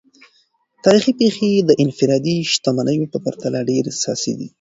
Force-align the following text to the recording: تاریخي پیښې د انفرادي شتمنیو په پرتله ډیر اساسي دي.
تاریخي 0.83 1.13
پیښې 1.21 1.49
د 1.59 1.69
انفرادي 1.83 2.37
شتمنیو 2.51 3.11
په 3.13 3.17
پرتله 3.25 3.59
ډیر 3.69 3.83
اساسي 3.93 4.33
دي. 4.39 4.47